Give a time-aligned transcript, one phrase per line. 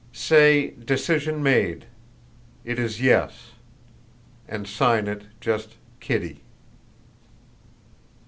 [0.13, 1.85] "Say: 'Decision made.
[2.65, 3.51] It is yes.'
[4.47, 6.41] And sign it just Kitty."